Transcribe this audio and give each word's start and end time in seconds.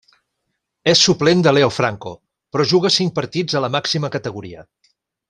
És 0.93 1.01
suplent 1.09 1.43
de 1.47 1.53
Leo 1.57 1.69
Franco, 1.75 2.13
però 2.57 2.67
juga 2.73 2.93
cinc 2.99 3.15
partits 3.21 3.59
a 3.59 3.63
la 3.67 3.71
màxima 3.77 4.15
categoria. 4.17 4.65